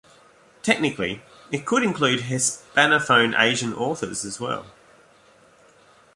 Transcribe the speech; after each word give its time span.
Technically, 0.63 1.21
it 1.51 1.63
could 1.63 1.83
include 1.83 2.21
hispanophone 2.21 3.39
Asian 3.39 3.71
authors 3.71 4.25
as 4.25 4.39
well. 4.39 4.65